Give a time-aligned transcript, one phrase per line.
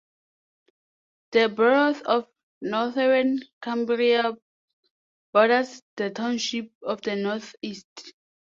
[1.31, 2.27] The borough of
[2.59, 4.35] Northern Cambria
[5.31, 8.11] borders the township on the northeast.